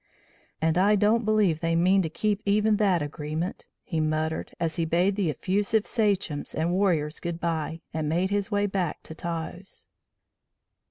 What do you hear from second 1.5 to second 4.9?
they mean to keep even that agreement," he muttered, as he